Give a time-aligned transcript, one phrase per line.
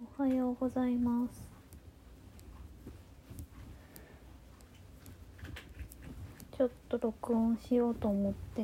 [0.00, 1.42] おはようございます。
[6.56, 8.62] ちょっと録音しようと思って。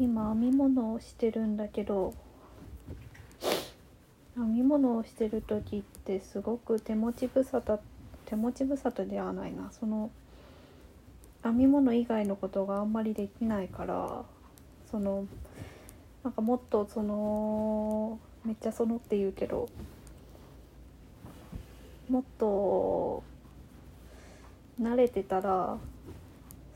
[0.00, 2.14] 今編み物をしてるんだけど
[4.34, 7.80] 編み物をしてる時ってすごく手持ち無沙汰
[8.24, 9.70] 手持ち無沙汰ではないな。
[9.72, 10.10] その
[11.42, 14.24] 編み物以外のことがあんまりできないから
[14.90, 15.26] その
[16.28, 19.70] なんかもっとそのめっちゃそのって言うけど
[22.10, 23.22] もっと
[24.78, 25.78] 慣れてたら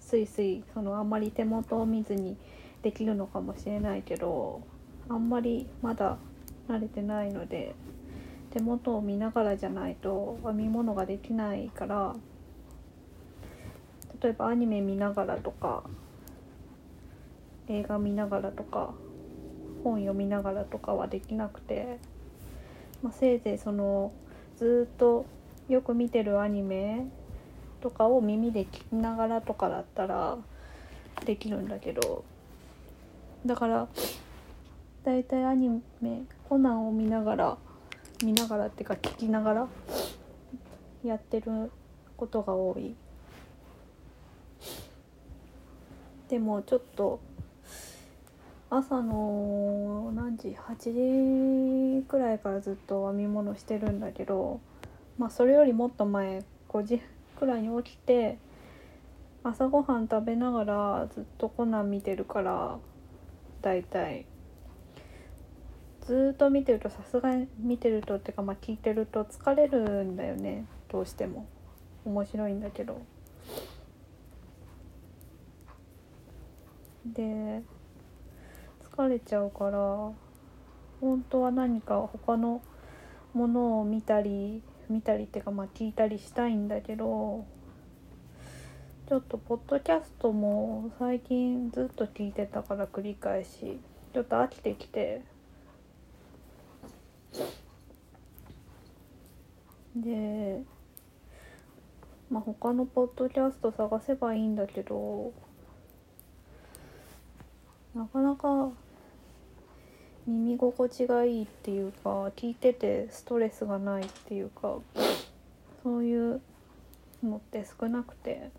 [0.00, 2.38] スイスイそのあんまり手元を見ずに
[2.80, 4.62] できるのかもしれないけど
[5.10, 6.16] あんまりまだ
[6.66, 7.74] 慣れてないので
[8.52, 12.16] 手元を見ながらじゃないと編み物ができないから
[14.22, 15.82] 例えばアニメ見ながらとか
[17.68, 18.94] 映画見ながらとか
[19.82, 21.98] 本読みながらとかはできなくて、
[23.02, 24.12] まあ、せいぜいその
[24.56, 25.26] ずっと
[25.68, 27.06] よく見てるアニメ
[27.80, 30.38] とかを耳で聞きながらとかだったら
[31.24, 32.24] できるんだけど。
[33.44, 33.88] だから
[35.02, 37.58] だいたいアニメコナンを見ながら
[38.22, 39.68] 見ながらっていうか聞きながら
[41.02, 41.72] やってる
[42.16, 42.94] ことが多い。
[46.28, 47.18] でもちょっと
[48.74, 54.60] 朝の何時？8時くらいからずっと編み物してるんだけど
[55.18, 57.02] まあそれよりもっと前5時
[57.38, 58.38] くらいに起きて
[59.42, 62.78] 朝ごはん食べながらずっとコナン見てるから
[63.60, 64.24] だいたい
[66.06, 70.64] ずっと見てるとさすがに見てるとっていうかまあ聞いてると疲れるんだよね。
[70.90, 71.46] どうしても。
[72.04, 73.00] 面白いんだけど。
[77.06, 77.62] で
[78.94, 80.12] 疲れちゃうから
[81.00, 82.62] 本当は何か他の
[83.32, 87.46] ものを見たり見たりっていうかまあ聞いたりしたいんだけど
[89.08, 93.80] ちょっとポッドキャストも最近ずっと聞いてたから繰り返し
[94.12, 95.22] ちょっと飽きてきて。
[99.96, 100.62] で
[102.30, 105.32] まあ他のポッドキャスト探せばいいんだけど
[107.94, 108.70] なかなか
[110.26, 114.76] 耳心地がいいっていうか聞いててストレスがないっていうか
[115.82, 116.40] そういう
[117.22, 118.50] のって少なくて。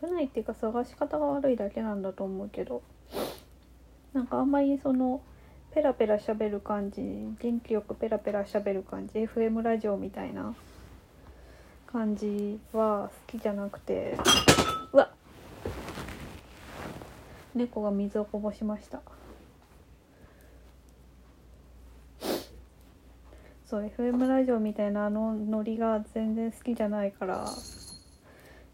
[0.00, 2.82] 少ないっていうか探し方が悪いだけなんだと思うけど。
[4.14, 5.20] なんかあんまりその
[5.72, 7.00] ペラペラ喋る感じ
[7.38, 10.54] 元気よくペラペラ喋る感じ FM ラジオみたいな
[11.86, 14.16] 感じは好きじゃなくて。
[17.54, 19.02] 猫が水をこぼしました。
[23.66, 27.48] そう FM ラジオみたいなあのノリが全然好きじゃないから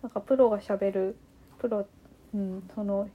[0.03, 1.17] なんかプロがしゃべる
[1.59, 1.87] プロ
[2.33, 3.07] うんその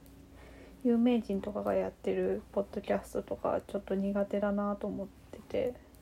[0.84, 5.92] 有名人とかがやってるポッドキャストとかちょっと苦手だなと思ってて。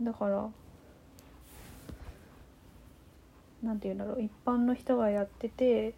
[0.00, 0.48] だから
[3.62, 5.94] なんて言うんだろう一般の人がやってて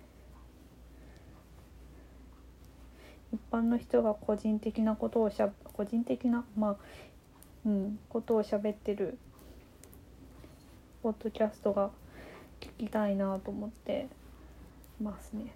[3.33, 6.77] 一般の人が個人的なことをしゃ個人的なまあ
[7.67, 9.19] うんことを喋ってる
[11.03, 11.91] ポッドキャストが
[12.61, 14.09] 聞きたいなと思って
[15.01, 15.55] ますね。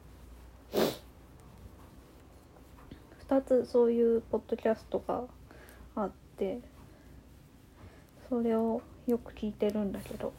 [3.28, 5.22] 2つそういうポッドキャストが
[5.96, 6.60] あって
[8.28, 10.32] それをよく聞いてるんだけど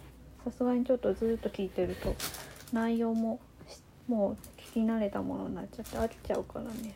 [0.43, 2.15] さすがにちょっとずっと聞いてると
[2.71, 3.39] 内容も
[4.07, 6.93] もう聞き慣れたものになっちゃって飽きちゃうからね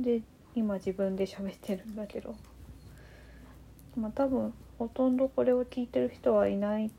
[0.00, 0.22] で
[0.54, 2.34] 今自分で喋ってるんだけど。
[3.96, 6.90] まあ多分ほとんどこれを聞いてる人はいない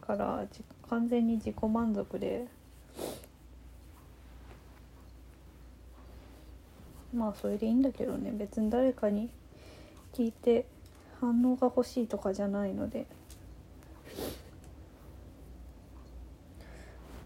[0.00, 0.46] から
[0.88, 2.46] 完全に自己満足で。
[7.14, 8.32] まあそれでいいんだけどね。
[8.32, 9.30] 別に誰かに
[10.12, 10.66] 聞いて
[11.20, 13.06] 反応が欲しいとかじゃないので。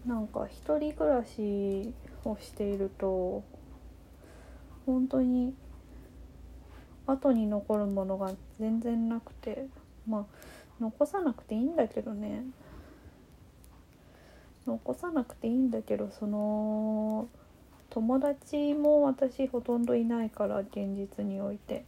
[0.05, 1.91] なんか一人暮らし
[2.23, 3.43] をしていると
[4.85, 5.53] 本当に
[7.07, 9.67] 後に残るものが全然なくて
[10.07, 10.25] まあ
[10.79, 12.43] 残さなくていいんだけどね。
[14.65, 17.27] 残さなくていいんだけどその
[17.91, 21.85] 友達も私ほとんどいないから現実において。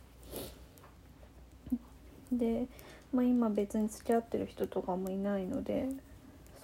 [2.32, 2.68] で、
[3.14, 5.88] まあ、今別に付き合ってる人とかもいないので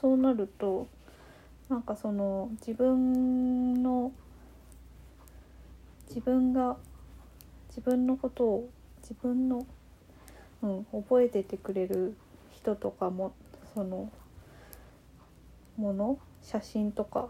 [0.02, 0.88] そうなると
[1.70, 4.12] なんかその自分の
[6.14, 6.78] 自分が
[7.70, 8.70] 自分のことを
[9.02, 9.66] 自分の、
[10.62, 12.16] うん、覚えててくれる
[12.52, 13.34] 人とかも
[13.74, 14.12] その
[15.76, 17.30] もの写真とか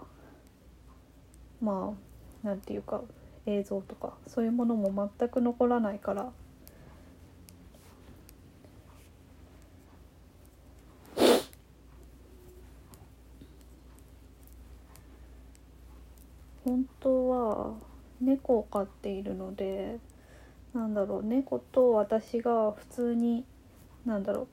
[1.61, 1.93] ま
[2.43, 2.99] あなんていうか
[3.45, 6.29] 映像とかそういうものも全く残らないから
[16.65, 17.92] 本当は
[18.23, 19.99] 猫を飼っているので
[20.73, 23.45] なんだろう猫と私が普通に
[24.05, 24.47] なんだろう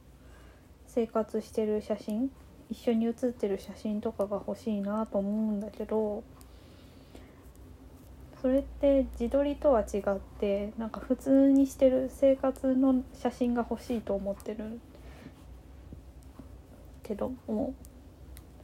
[0.87, 2.31] 生活してる写真
[2.71, 6.23] 一緒に写ってる写真とかが欲しいなと思うんだけど
[8.41, 14.81] それって自撮りとは違ってなんか普通にしてる生活の写真が欲しいと思ってる
[17.03, 17.75] けども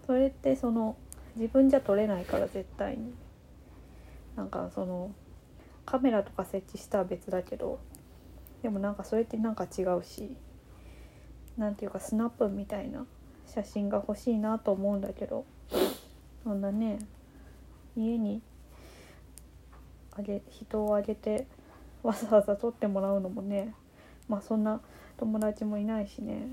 [0.06, 0.96] それってその
[1.36, 3.12] 自分じゃ撮れないから絶対に。
[4.36, 5.12] なんかその
[5.84, 7.78] カメラとか設置したら別だけど
[8.62, 10.30] でもなんかそれってなんか違うし
[11.56, 13.06] 何ていうかスナップみたいな
[13.46, 15.44] 写真が欲しいなと思うんだけど
[16.44, 16.98] そんなね
[17.96, 18.42] 家に
[20.12, 21.46] あげ人をあげて
[22.02, 23.74] わざわざ撮ってもらうのもね
[24.28, 24.80] まあそんな
[25.16, 26.46] 友達もいないしね。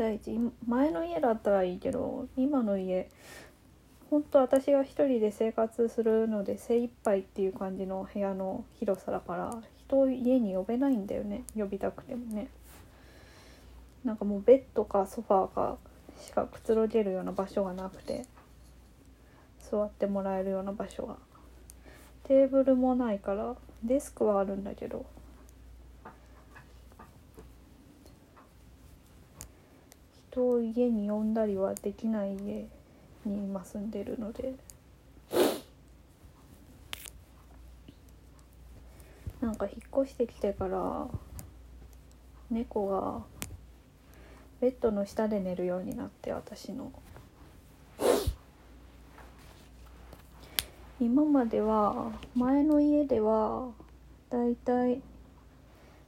[0.00, 0.30] 第一
[0.66, 3.10] 前の家だったらいいけど今の家
[4.08, 11.42] 本当私が一人で生活するので精一杯っていう感じの部屋の広さだから人を家に呼べないんだよね。
[11.54, 12.48] 呼びたくてもね。
[14.02, 15.76] なんかもうベッドかソファーか
[16.18, 18.24] しかくつろげるような場所がなくて
[19.70, 21.16] 座ってもらえるような場所が。
[22.24, 23.54] テーブルもないから
[23.84, 25.04] デスクはあるんだけど
[30.30, 32.68] 人を家に呼んだりはできない家
[33.24, 34.54] に今住んでるので。
[39.40, 41.08] なんか引っ越してきてから
[42.50, 43.22] 猫が
[44.60, 46.92] ベッドの下で寝るようになって私の。
[51.00, 53.70] 今までは前の家では
[54.28, 55.00] だいたい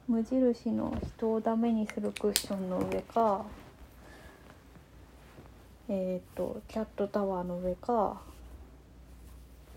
[0.07, 3.47] 無印の人をダメにするクッションの上か
[5.89, 8.21] えっ、とキャットタワーの上か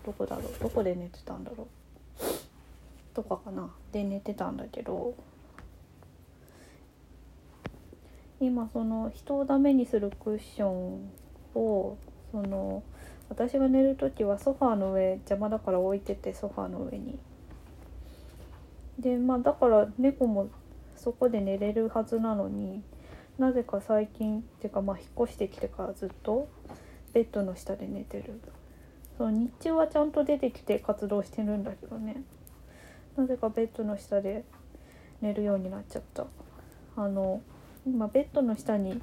[0.04, 1.66] どこだろうどこで寝てたんだろう
[3.14, 3.70] とかかな。
[3.92, 5.14] で寝てたんだけど
[8.40, 11.10] 今その人をダメにするクッション
[11.54, 11.96] を
[12.30, 12.82] その
[13.28, 17.18] 私が寝る時はソファーの上邪魔だから置いててソファーの上に。
[18.98, 20.48] でまあだから猫も
[20.96, 22.82] そこで寝れるはずなのに
[23.38, 26.48] なぜか最近っていうかまあ引っ越してきてからずっと
[27.12, 28.40] ベッドの下で寝てる。
[29.18, 32.22] そう日中はちゃんと出てきて活動してるんだけどね。
[33.16, 34.44] なぜかベッドの下で
[35.20, 36.26] 寝るようになっちゃった。
[36.96, 37.40] あの
[37.86, 39.00] 今ベッドの下に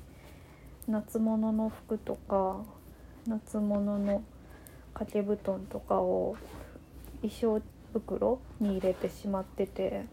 [0.88, 2.64] 夏物の服とか
[3.28, 4.24] 夏物の
[4.94, 6.36] 掛け布団とかを
[7.22, 7.62] 衣装
[7.94, 10.06] 袋に入れてしまってて。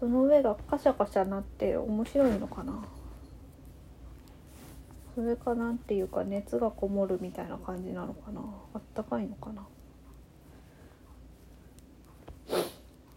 [0.00, 2.82] その上がカシャカシャなって面白いのかな？
[5.14, 8.40] それかなんていうか熱がこもるみたいな感じなのかな？
[8.72, 9.66] あったかいのかな？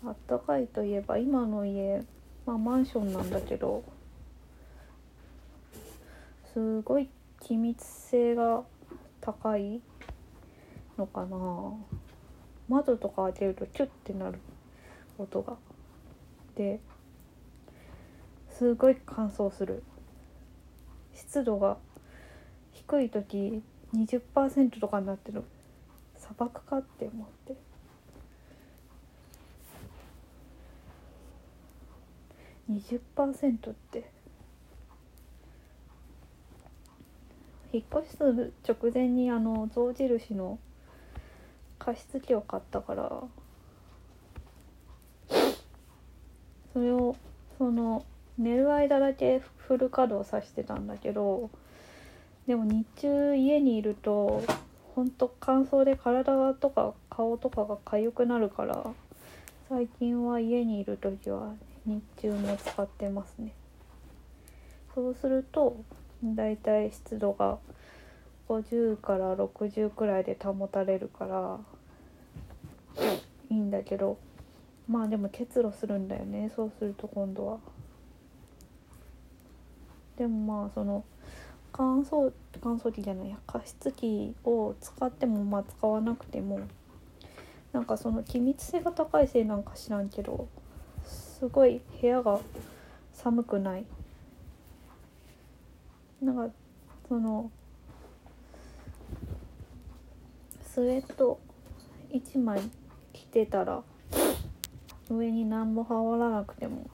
[0.05, 2.03] あったかいといえば今の家
[2.45, 3.85] まあマンションなんだけど
[6.53, 7.07] すごい
[7.39, 8.63] 気密性が
[9.21, 9.79] 高い
[10.97, 11.37] のかな？
[12.67, 14.39] 窓とか開けるとキュッてなる
[15.17, 15.55] 音が。
[16.55, 16.79] で
[18.49, 19.83] すごい乾燥する。
[21.13, 21.77] 湿度が
[22.71, 23.61] 低い時
[23.95, 25.43] 20%とかになってる。
[26.17, 27.55] 砂漠かって思って。
[32.71, 34.09] 20%って。
[37.73, 40.59] 引っ越しする直前にあの象印の
[41.79, 43.23] 加湿器を買ったから
[46.73, 47.15] それを
[47.57, 48.03] その
[48.37, 51.49] 寝る間だけフル稼働させてたんだけど
[52.47, 54.43] でも日中家にいると
[54.95, 58.83] ほんと乾燥で体とか顔とかが痒くなるから
[59.69, 61.53] 最近は家にいる時は
[61.85, 63.53] 日中も使ってますね。
[64.93, 65.77] そうすると
[66.23, 67.57] だいたい湿度が
[68.47, 71.59] 50から60くらいで保たれるから
[73.49, 74.17] いいんだけど
[74.87, 77.59] まあでも結露するんだよねそうすると今度は。
[80.17, 81.03] でもまあその
[81.71, 86.59] 乾燥乾燥機じゃない加湿器を使ってもまあ使わなくても
[87.71, 90.47] なんかその気密性が高いせいなんか知らんけど
[91.05, 92.39] すごい部屋が
[93.13, 93.85] 寒くない。
[96.21, 96.53] なんか
[97.09, 97.51] その
[100.63, 101.39] スウェット
[102.11, 102.61] 1枚
[103.11, 103.83] 着てたら
[105.17, 106.89] 上に何も羽織らなくても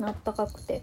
[0.00, 0.82] あったかくて。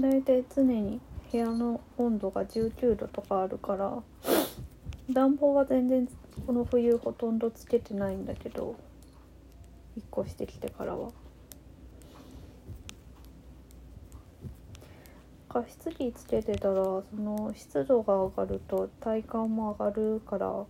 [0.00, 1.00] だいたい常に
[1.32, 4.02] 部屋の温度が19度とかあるから
[5.10, 6.08] 暖房は全然
[6.46, 8.76] この冬ほとんどつけてないんだけど
[9.96, 11.10] 引っ越してきてからは。
[15.48, 20.66] 加湿器つけてたらその湿度が上がると体感も上がるから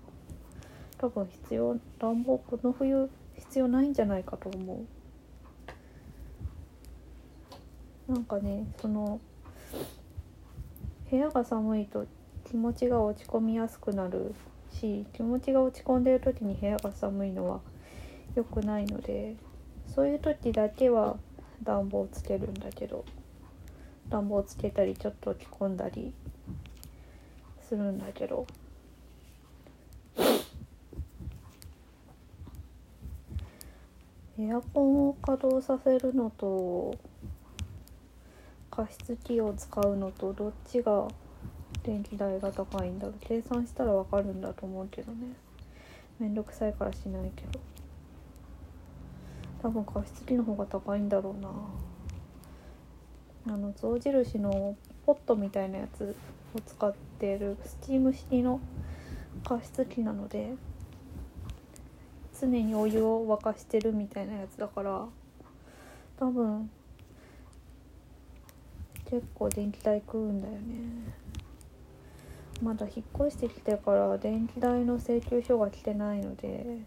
[0.98, 4.84] 多分必要暖房この冬必要ないんじゃないかと思
[8.08, 8.12] う。
[8.12, 9.20] なんかねその
[11.10, 12.06] 部屋が寒いと
[12.44, 14.34] 気持ちが落ち込みやすくなる
[14.70, 17.60] し気持ちが落ち込んでる時に部屋が寒いのは
[18.34, 19.36] 良くないので
[19.94, 21.16] そういう時だけは
[21.62, 23.04] 暖房つけるんだけど
[24.08, 26.14] 暖房つけたりちょっと着込んだり
[27.60, 28.46] するんだけど。
[34.40, 36.94] エアコンを稼働させるのと
[38.70, 41.08] 加湿器を使うのとどっちが
[41.82, 43.14] 電気代が高いんだろう。
[43.20, 45.26] 計算したらわかるんだと思うけどね。
[46.20, 47.58] めんどくさいからしないけど。
[49.60, 51.50] 多分加湿器の方が高いんだろうな。
[53.54, 56.14] あの象印のポットみたいなやつ
[56.54, 58.60] を使ってるスチーム式の
[59.44, 60.52] 加湿器なので
[62.40, 65.06] 常にお湯を沸かしてるみたいなやつだから
[66.18, 66.70] 多分
[69.06, 70.58] 結構電気代食うんだよね。
[72.62, 76.78] まだ引っ越してきてから電気代の請求書が来てないので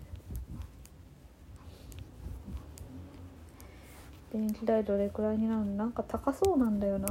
[4.33, 5.75] 電気代どれくらいになるの？
[5.75, 7.07] なんか高そうなんだよな。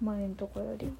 [0.00, 0.92] 前のとこより。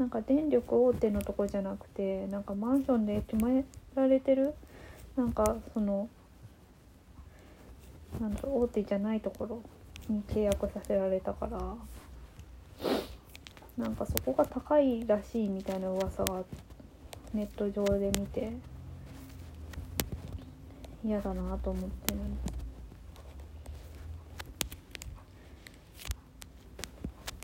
[0.00, 4.54] なんか電力大手のとこじゃなくてなんかマンションで決められてる
[5.14, 6.08] なんかその
[8.18, 9.62] なんだ大手じゃないところ
[10.08, 11.60] に契約させられたから
[13.76, 16.44] なんかそこが高いらしいみたいな噂が
[17.34, 18.54] ネット上で見て
[21.04, 22.20] 嫌だなと思ってる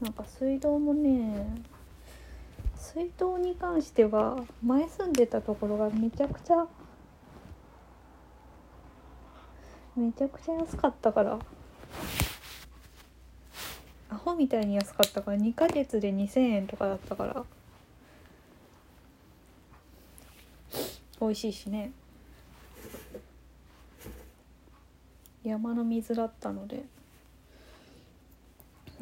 [0.01, 1.75] なんか水道もね
[2.97, 6.67] 水道に関しては前住んでたところがめちゃくちゃ
[9.95, 11.38] めちゃくちゃ安かったから
[14.09, 17.45] アホみたいに安かったから2ヶ月で2,000円とかだったから
[21.21, 21.93] 美味しいしね。
[25.45, 26.83] 山の水だったので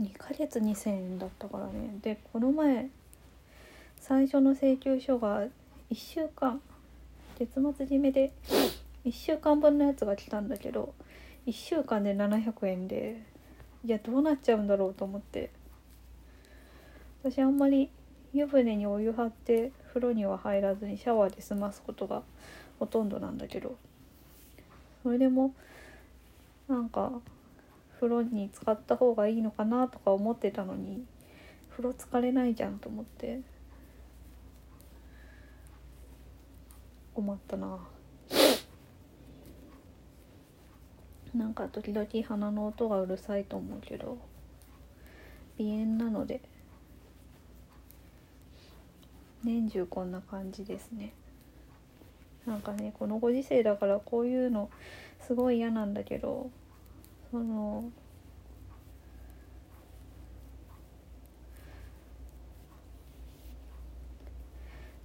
[0.00, 1.96] 2ヶ月2,000円だったからね。
[2.02, 2.88] でこの前
[4.06, 5.44] 最初の請求書が
[5.90, 6.60] 1週間
[7.38, 8.34] 月末締めで
[9.06, 10.92] 1週間分のやつが来たんだけど
[11.46, 13.22] 1週間で700円で
[13.82, 15.48] いやどうなっちゃうんだろうと思って。
[17.22, 17.88] 私あんまり
[18.34, 22.24] 湯船にお湯張って風呂には入らずにシャワーで済ますことが
[22.78, 23.74] ほとんどなんだけど
[25.02, 25.54] それでも
[26.68, 27.10] なんか
[27.98, 31.06] 風呂に使った方がいいのかなとか思ってたのに
[31.70, 33.40] 風呂疲れないじゃんと思って。
[37.14, 37.78] 困ったな。
[41.34, 44.18] なんか時々鼻の音がうるさいと思うけど
[45.56, 46.40] 鼻炎なので。
[49.44, 51.12] 年中こんな感じですね。
[52.46, 54.70] なんかねこのご時世だからこういうの
[55.20, 56.50] すごい嫌なんだけど
[57.30, 57.90] その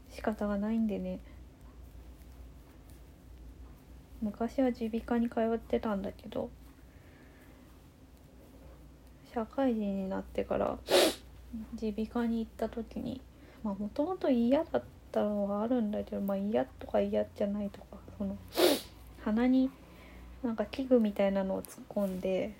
[0.09, 1.19] 仕方がないんでね。
[4.21, 6.49] 昔は耳鼻科に通ってたんだけど
[9.33, 10.77] 社会人になってから
[11.81, 13.21] 耳鼻科に行った時に
[13.63, 18.37] まあもともと嫌だったのはあるんだけどまあ嫌とか嫌じゃないとかその
[19.23, 19.69] 鼻に
[20.43, 22.53] なんか器具みたいなのを突っ込んで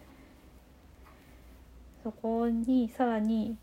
[2.03, 3.57] そこにさらに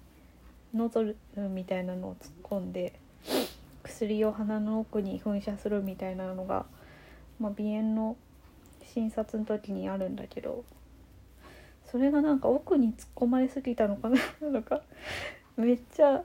[0.74, 2.92] ノズルみたいなのを突っ込んで
[3.82, 6.66] 薬を鼻の奥に噴射するみたいなのが、
[7.40, 8.16] まあ、鼻炎の
[8.94, 10.64] 診察の時にあるんだけど
[11.90, 14.18] それがなんか奥に突っ込まれすぎたのかな
[14.50, 14.82] なんか
[15.56, 16.22] めっちゃ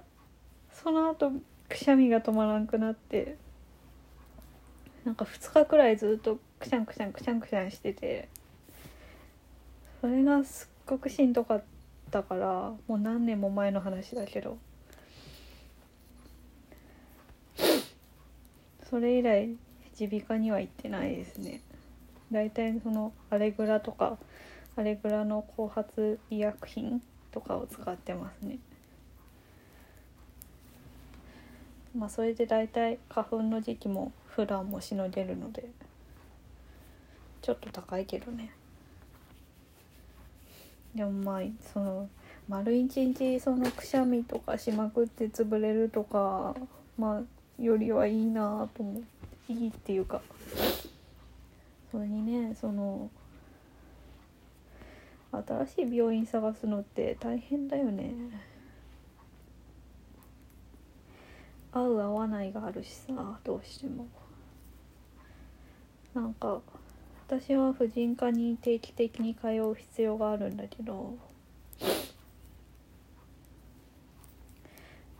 [0.72, 1.32] その後
[1.70, 3.38] くしゃみが止まらんくなって
[5.06, 8.30] なんか2日くらいずっとくしゃんくしゃんくしゃんくしゃんしてて
[10.00, 11.64] それがすっごくしんどかっ
[12.10, 14.58] たからもう何年も前の話だけど
[18.90, 19.56] それ以来
[20.00, 21.62] 耳鼻科には行ってないですね。
[22.32, 24.18] だいたいそのアレグラとか
[24.76, 28.58] アレグラの後発医薬品とかを使ってますね。
[31.96, 35.66] まあそれでだいたい花粉の時期も普段もしのげるので
[37.42, 38.52] ちょっと高いけどね。
[40.96, 41.42] でもまあ
[41.74, 42.10] その
[42.48, 46.56] 丸一日そのくしゃみとかしまくって潰れるとか
[46.98, 49.04] まあよりはいいなと思う。
[49.48, 50.22] いいっていうか。
[51.92, 52.56] それにね。
[52.56, 53.10] その
[55.32, 58.14] 新しい病院探すのって大変だよね。
[61.72, 64.08] 合う合わないがあるしさどうしても。
[66.14, 66.62] なんか
[67.28, 71.31] 私は婦人科に定期的に通う必要があるんだけど。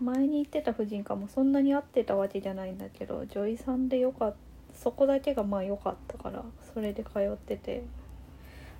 [0.02, 4.38] 前に行ってた婦人科もそんなに合ってたわけじゃないんだけど女医さんでよかった
[4.74, 6.44] そこだけがまあ良かったから
[6.74, 7.84] それで通ってて、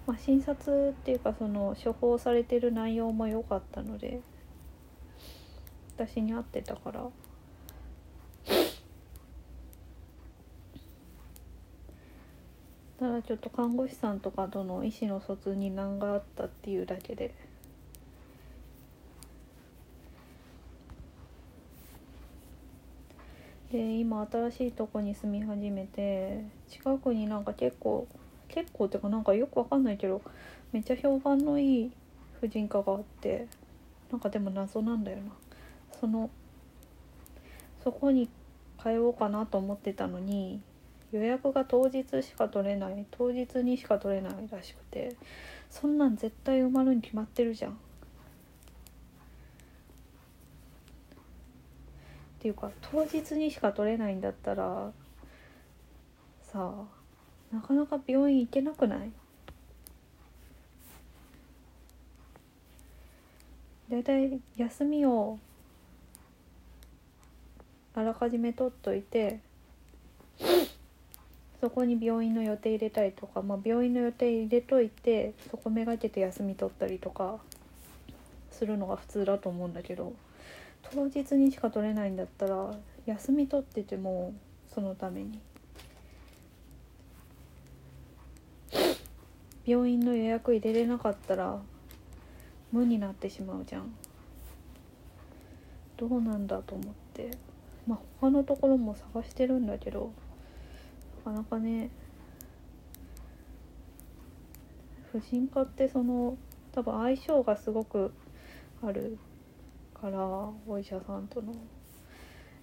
[0.08, 4.22] まあ、診察っていうかその処方されてる内容も良かったので
[5.98, 7.08] 私に合ってたから。
[13.00, 17.34] ただちょっと看護師さんとかとの意思の疎通に難があったっていうだけで。
[23.72, 28.06] で今新しいとこに住み始めて近くになんか結構
[28.50, 30.22] 結構っていうかなんかよくわかんないけど
[30.74, 31.92] めっちゃ評判のいい
[32.42, 33.48] 婦人科があって
[34.12, 35.32] なんかでも謎なんだよな
[36.00, 36.30] その
[37.82, 38.28] そこに
[38.82, 40.62] 通おうかなと思ってたのに
[41.14, 45.16] 予約が当日しか取れない当日にしか取れないらしくて
[45.70, 47.78] そんなん絶対埋まるに決まってるじゃん。
[52.42, 54.92] っていうか当日にしか取れないんだったら
[56.42, 59.12] さあなかなか病院行けなくない？
[63.92, 65.38] だいたい休みを
[67.94, 69.40] あらかじめ取っといて
[71.60, 77.38] そこに病院の予定入れたりとか、まあ、病院の予定入れといてそこめがけて休み取ったりとか
[78.50, 80.14] するのが普通だと思うんだけど。
[80.90, 82.74] 当日にしか取れないんだったら
[83.06, 84.34] 休み取ってても
[84.74, 85.40] そのために。
[89.64, 91.60] 病院の予約入れれなかったら
[92.72, 93.94] 無になってしまうじゃん。
[95.98, 97.32] どうなんだと思って。
[97.88, 100.12] まあ他のところも探してるんだけど
[101.26, 101.90] なかなかね
[105.12, 106.38] 婦人科ってその
[106.72, 108.14] 多分相性がすごく
[108.84, 109.18] ある
[110.02, 110.20] から
[110.68, 111.54] お医者さんとの。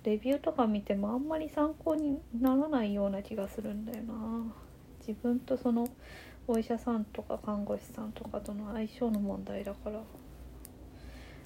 [0.05, 4.15] レビューとか見てもあんまり参考にならないような気がするんだよな。
[5.01, 5.89] 自分とその
[6.47, 10.01] お医者さんとか看護師さんとかとの相性の問題だから。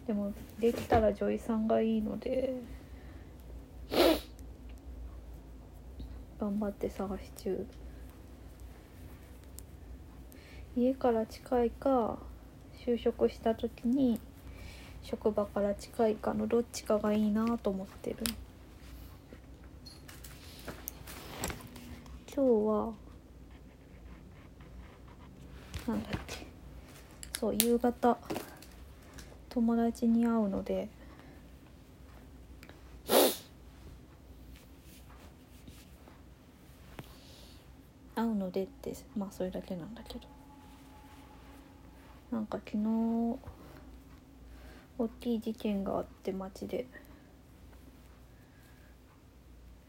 [0.06, 2.54] でもできたら女医さんがいいので
[6.38, 7.66] 頑張って探し中。
[10.76, 12.18] 家から近いか
[12.86, 14.20] 就職した時に
[15.02, 18.16] 職場から近いかのどっちかがいいなと思ってる。
[22.34, 22.92] 今日は
[25.86, 26.46] なんだっけ。
[27.38, 28.16] そう夕方
[29.50, 30.88] 友達に会うので
[38.14, 40.20] 会うのでってまあそれだけなんだけど。
[42.30, 43.38] なんか昨日
[45.02, 46.86] 大きい事件があって街で。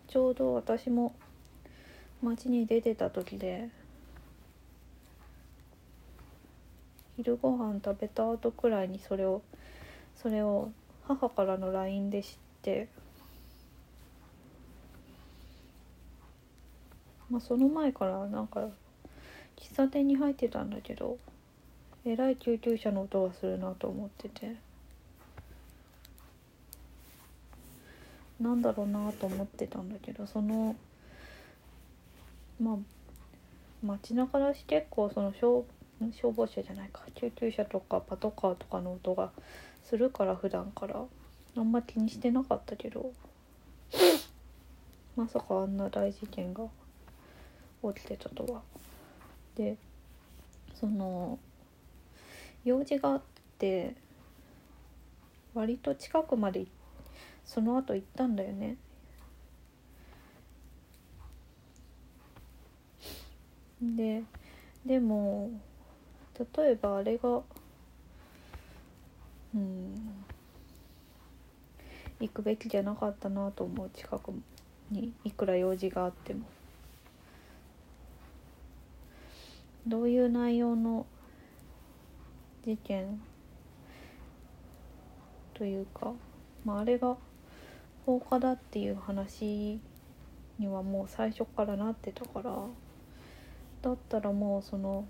[0.07, 1.15] ちょうど私も
[2.23, 3.69] 街に出てた時で
[7.15, 9.43] 昼ご飯食べた後くらいにそれを
[10.15, 10.71] それを
[11.07, 12.29] 母からの LINE で知っ
[12.63, 12.87] て
[17.29, 18.67] まあその前からなんか
[19.57, 21.17] 喫茶店に入ってたんだけど
[22.03, 24.72] えらい救急車の音がするなと思ってて。
[28.39, 30.75] なんだろうなと思ってたんだけどその
[32.59, 32.77] まあ
[33.83, 35.63] 街中だし結構その消
[36.11, 39.31] 消防車じゃないか救急車とかパトカーとかの音が
[39.83, 41.03] するから普段から
[41.55, 43.13] あんま気にしてなかったけど
[45.15, 46.65] まさかあんな大事件が
[47.93, 48.61] 起きてたとは。
[49.55, 49.77] で
[50.73, 51.37] その
[52.65, 53.21] 用事があっ
[53.59, 53.95] て
[55.53, 56.71] 割と近くまで行っ
[57.45, 58.77] その後行ったんだよね。
[63.81, 64.23] で
[64.85, 65.51] でも
[66.55, 67.41] 例えばあれが
[69.53, 70.25] うん
[72.19, 74.31] 行くべきじゃなかったなと思う近く
[74.89, 76.45] にいくら用事があっても
[79.85, 81.05] どういう内容の
[82.65, 83.21] 事件
[85.53, 86.13] というか、
[86.63, 87.17] まあ、あれが
[88.05, 89.79] 放火だっていう話
[90.59, 92.55] にはもう最初からなってたから
[93.81, 95.05] だったらもうその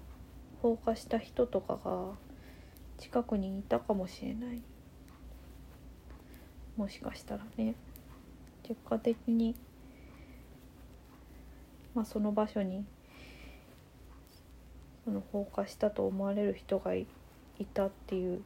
[0.61, 2.11] 放火した人とかが
[2.97, 4.61] 近くにいたかもしれない。
[6.77, 7.75] もしかしたらね。
[8.63, 9.55] 結果的に
[11.93, 12.85] まあその場所に
[15.03, 17.05] その放火したと思われる人がい
[17.73, 18.41] たっていう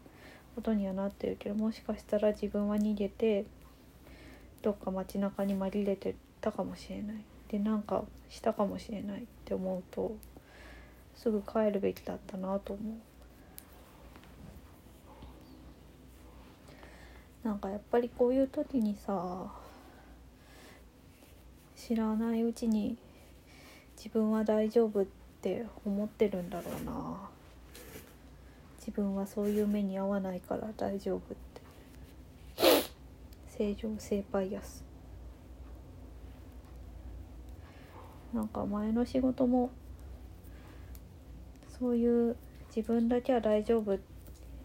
[0.55, 3.45] ことにはなってるけどもしかしたら自分は逃げて
[4.61, 7.17] どっか街中に紛れてたかもしれない。
[7.49, 10.15] でなんかしたかもしれないって思うと
[11.15, 12.81] すぐ帰るべきだったなと思
[17.43, 17.47] う。
[17.47, 19.49] なんかやっぱりこういう時にさ
[21.77, 22.97] 知らないうちに
[23.95, 25.05] 自分は大丈夫っ
[25.41, 27.29] て思ってるんだろうな。
[28.79, 31.46] 自分はそういう目に遭わないから大丈夫って。
[33.57, 34.83] 正常性バイアス。
[38.33, 39.71] なんか前の仕事も
[41.79, 42.35] そういう
[42.75, 43.97] 自分だけは大丈夫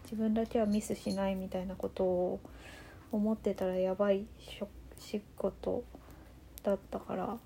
[0.03, 2.39] 自分だけはミスしないみたいなことを
[3.11, 4.25] 思ってたらやばい
[4.99, 5.83] 仕事
[6.61, 7.37] だったから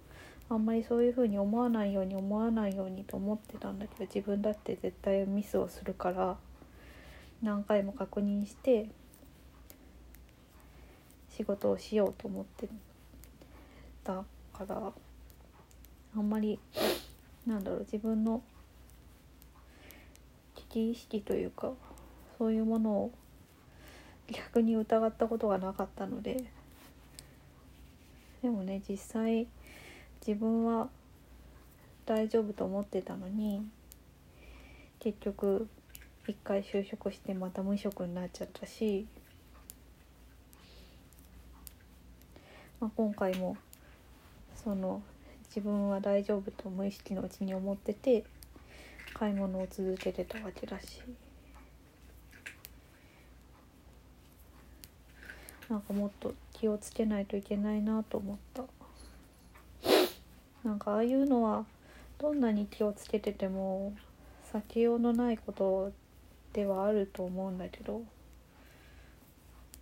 [0.49, 6.37] あんまりそういうふうに思わないように思わないようにと思ってたんだけど自分だって絶対ミスをするから
[7.41, 8.89] 何回も確認して
[11.37, 12.67] 仕事をしようと思って
[14.03, 14.91] たから
[16.15, 16.59] あんまり
[17.45, 18.41] なんだろう自分の
[20.55, 21.73] 危機意識というか
[22.39, 23.11] そういうものを
[24.31, 26.43] 逆に疑ったことがなかったので
[28.41, 29.47] でもね実際
[30.25, 30.89] 自分は
[32.07, 33.61] 大丈夫と思ってたのに
[34.99, 35.67] 結局
[36.27, 39.05] 一回就職してまた無職になっちゃったし、
[42.79, 43.57] まあ、今回も
[44.55, 45.01] その
[45.47, 48.23] 自分は大丈夫と無意識のうちに思ってて
[49.13, 51.01] 買い物を続けてたわけだし
[55.69, 58.63] なんかもっと気をつけないといけないなと思った。
[60.63, 61.65] なんかああいうのは
[62.17, 63.93] どんなに気をつけてても
[64.51, 65.91] 避けようのないこと
[66.51, 68.01] ではあると思うんだけど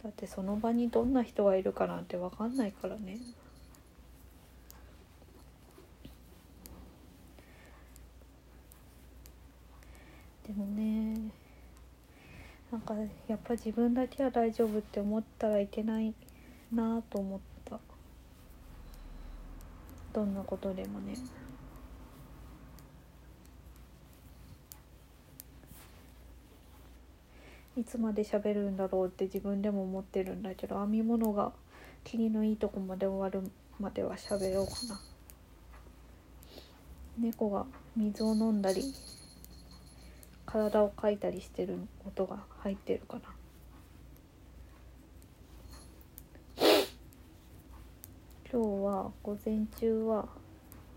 [0.04, 3.18] だってその場にどんな人がいるかなんて分かんないからね。
[10.48, 11.18] でもね
[12.72, 12.94] なんか
[13.28, 16.14] やっぱ自分だけは大丈夫って思ったらいけない
[16.72, 17.56] なと思って。
[20.16, 21.14] どんなことでもね
[27.78, 31.52] いつまで喋るんだろうって自分でも思ってるんだけど編み物が
[32.06, 35.02] 霧のいいとこまで終わるまでは喋ろうかな。
[37.18, 38.84] 猫が水を飲んだり
[40.46, 43.22] 体をかいたりしてる音が入ってるかな。
[48.52, 50.30] 今日は午前中は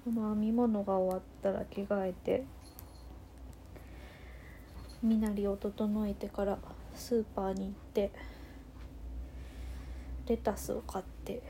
[0.04, 2.44] この編み物が終わったら着替えて
[5.02, 6.58] 身なりを整えてから
[6.94, 8.10] スーパーに行って
[10.26, 11.42] レタスを買って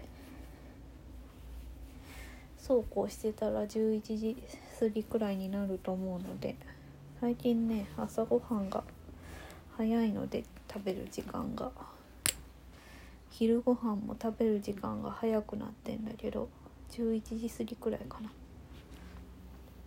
[2.59, 4.37] そうこうしてたら11時
[4.79, 6.57] 過ぎくらいになると思うので
[7.21, 8.85] 最近ね朝ごはんが
[9.77, 11.71] 早いので食べる時間が。
[13.39, 16.49] 昼ご飯も食べる時間が早くなってんだけど
[16.91, 18.19] 11時過ぎくらいか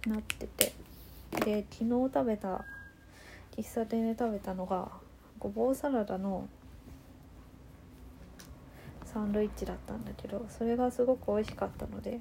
[0.05, 0.71] ななってて
[1.43, 2.63] で昨日食べた
[3.55, 4.89] 喫茶店で食べたのが
[5.39, 6.47] ごぼうサラダの
[9.05, 12.19] サンドイッチだったんだけどそれがすごく美味しかったので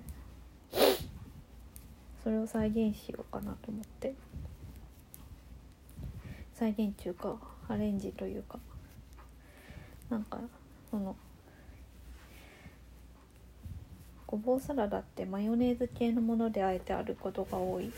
[2.22, 4.14] それを再現しようかなと思って。
[6.60, 7.36] 再現中か
[7.68, 8.58] アレンジというか。
[10.10, 10.38] なんか
[10.90, 11.16] その
[14.26, 17.90] ごぼうサラダってマヨネーズ系のものであえてあることが多い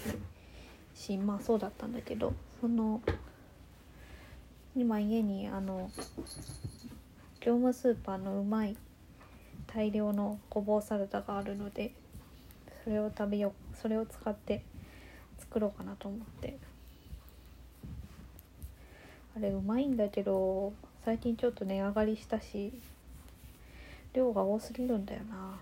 [0.94, 3.00] しまあそうだったんだけどその
[4.76, 5.90] 今家にあの
[7.40, 8.76] 業務スーパーのうまい
[9.66, 11.92] 大量のごぼうサラダがあるので
[12.84, 14.62] それを食べようそれを使って
[15.40, 16.56] 作ろうかなと思って。
[19.36, 20.72] あれうまいんだけど
[21.04, 22.72] 最近ちょっと値上がりしたし
[24.12, 25.58] 量が多すぎるんだよな。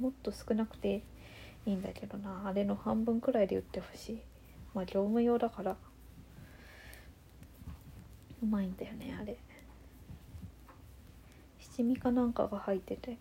[0.00, 1.02] もっと少なくて
[1.66, 2.48] いいんだけどな。
[2.48, 4.18] あれの半分くらいで売ってほしい。
[4.74, 5.76] まあ業務用だから。
[8.42, 9.36] うまいんだよねあれ。
[11.60, 13.16] 七味かなんかが入ってて。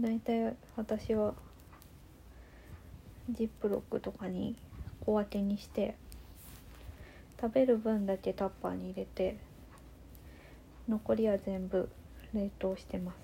[0.00, 1.34] 大体私は
[3.30, 4.56] ジップロックとかに
[5.06, 5.94] 小分けにして
[7.40, 9.38] 食べる分だけタッパーに入れて
[10.88, 11.88] 残りは全部
[12.34, 13.14] 冷凍してます。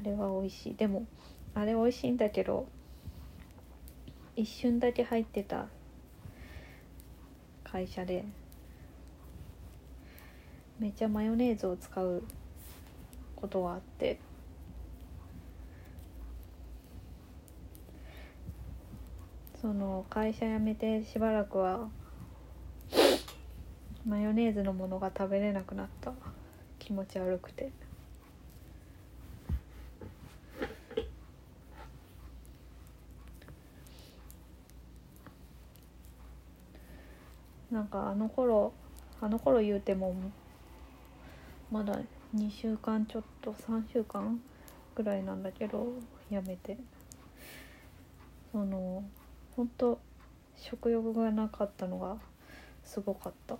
[0.00, 0.74] あれは美味しい。
[0.76, 1.04] でも
[1.54, 2.66] あれ美味しいんだけど
[4.34, 5.66] 一瞬だけ入ってた
[7.64, 8.24] 会社で。
[10.78, 12.24] めっちゃマヨネーズを使う
[13.36, 14.18] ことがあって。
[19.60, 21.88] その会社辞めてしばらくは
[24.04, 26.12] マヨネーズのものが食べれなくなった。
[26.78, 27.70] 気持ち悪くて。
[37.72, 38.72] なんかあの頃
[39.20, 40.14] あの頃言うても
[41.72, 41.98] まだ
[42.36, 44.40] 2週間ちょっと3週間
[44.94, 45.88] ぐらいなんだけど
[46.30, 46.76] やめて。
[48.52, 49.02] その
[49.56, 49.98] ほんと
[50.58, 52.18] 食欲がなかったのが
[52.84, 53.56] すごかった。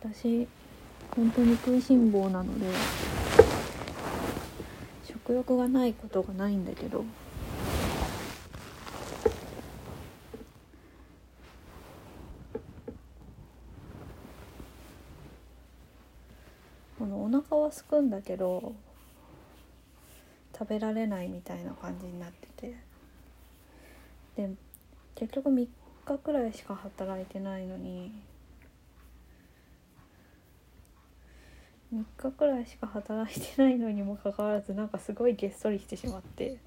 [0.00, 0.46] 私
[1.16, 2.66] 本当に食いしん坊なので
[5.06, 7.04] 食欲がないことがないんだけど
[16.98, 18.74] このお腹はすくんだけど
[20.56, 22.88] 食べられないみたいな感じになってて。
[24.36, 24.48] で
[25.16, 25.66] 結局3
[26.04, 28.12] 日くらいしか働いてないのに
[31.92, 36.58] 3日くらいしか働いてないのにもかかわらずなんかすごいげっそりしてしまって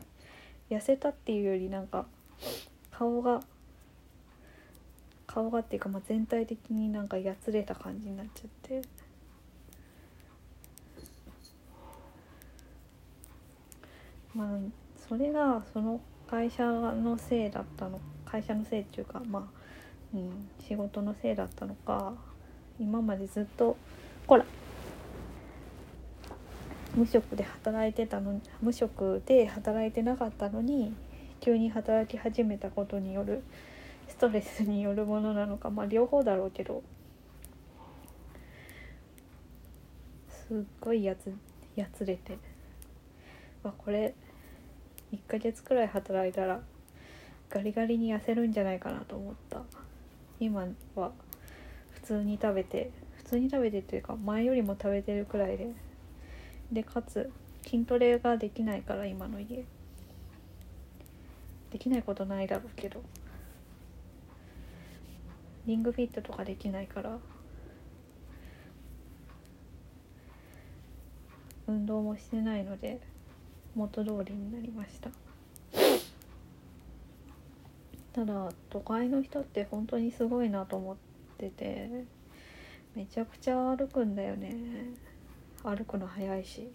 [0.70, 2.06] 痩せたっていうよりなんか
[2.92, 3.40] 顔が
[5.26, 8.82] 顔がっていうかまあ全体的になんかやつれた感じになっちゃって。
[14.36, 14.48] まあ
[15.08, 22.13] それがその会社のせいだったの会社のせいっていうかまあ、うん、仕事のせいだったのか
[22.80, 23.76] 今までずっと
[24.28, 24.46] ほら
[26.96, 30.94] 無職で働いてたの無職で働いてなかったのに
[31.39, 33.44] 急に働き始めたことによる
[34.08, 36.84] ストレスによるものなのかまあ両方だろうけど
[40.48, 41.34] すっごいやつ
[41.76, 42.38] やつれて
[43.63, 44.13] わこれ
[45.13, 46.62] 1ヶ月くらい働いたら
[47.50, 49.62] ガリガリに痩せるんじゃないかなと思った。
[50.39, 51.12] 今は
[51.91, 55.67] 普通に食べて普通に食べてというか前よりも食べてるくらいで。
[56.71, 57.30] でかつ
[57.63, 59.65] 筋トレができないから今の家。
[61.71, 63.04] できないことないだろうけど。
[65.65, 67.19] リングフィットとかできないから。
[71.67, 73.00] 運動もしてないので。
[73.76, 75.10] 元通りになりました。
[78.14, 80.98] ただ都会の人って本当にすごいなと思っ
[81.38, 81.90] てて
[82.94, 84.54] めちゃくちゃ歩くんだよね。
[85.64, 86.70] 歩くの早いし。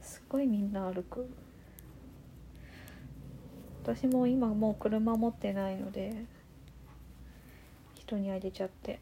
[0.00, 1.28] すっごいみんな歩く。
[3.82, 6.24] 私も今もう車持ってないので
[7.94, 9.00] 人にあげちゃって。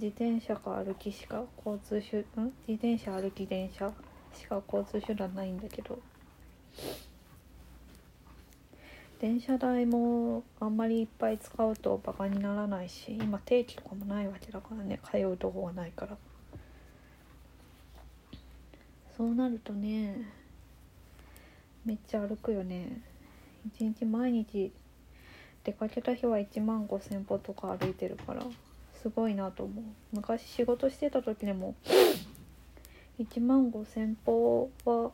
[0.00, 2.24] 自転車か歩きしか交通手ん？
[2.68, 3.92] 自転車歩き電車
[4.32, 5.98] しか交通手段ないんだけど。
[9.18, 15.00] 電車代もあんまりいっぱい使うとバカにならないし今定期とかもないわけだからね。
[15.02, 16.16] 通うとこがないから。
[19.16, 20.28] そうなるとね
[21.84, 23.02] めっちゃ歩くよね。
[23.66, 24.70] 一日毎日
[25.64, 28.46] 出かけた日は1万5,000歩とか歩いてるから。
[29.02, 29.84] すごいなと思う。
[30.12, 31.74] 昔仕事してた時でも
[33.18, 35.10] 1万5,000歩は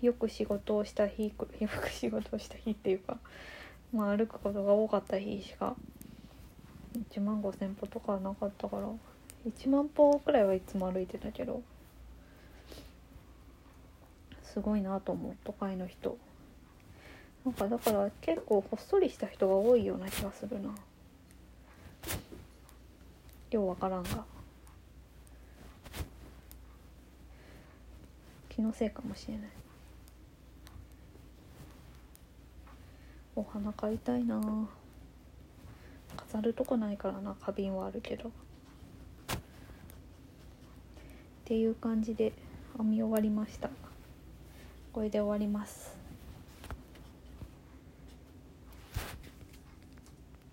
[0.00, 3.18] よく仕事をした日よく仕事をした日っていうか
[3.92, 5.74] まあ歩くことが多かった日しか
[7.10, 8.88] 1万5,000歩とかはなかったから
[9.48, 11.62] 1万歩くらいはいつも歩いてたけど
[14.42, 16.16] すごいなと思う都会の人。
[17.44, 20.74] なんかだから結構ほっそりした人が多いような気がするな。
[23.50, 24.24] ようわからんが。
[28.48, 29.50] 気のせいかもしれない。
[33.36, 34.40] お花買いたいな。
[36.16, 38.28] 飾るとこないからな花瓶はあるけど。
[38.28, 38.32] っ
[41.44, 42.32] ていう感じで
[42.76, 43.70] 編み終わりました。
[44.92, 45.97] これで終わります。